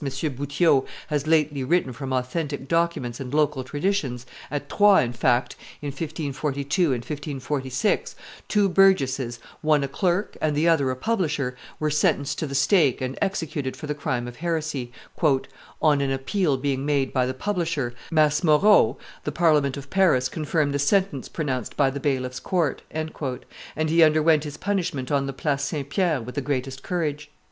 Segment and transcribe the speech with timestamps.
[0.03, 5.89] Boutiot, has lately written from authentic documents and local traditions, at Troyes in fact, in
[5.89, 8.15] 1542 and 1546,
[8.47, 12.99] two burgesses, one a clerk and the other a publisher, were sentenced to the stake
[12.99, 14.91] and executed for the crime of heresy:
[15.23, 20.73] "on an appeal being made by the publisher, Mace Moreau, the Parliament of Paris confirmed
[20.73, 23.13] the sentence pronounced by the bailiff's court," and
[23.89, 25.87] he underwent his punishment on the Place St.
[25.91, 27.29] Pierre with the greatest courage.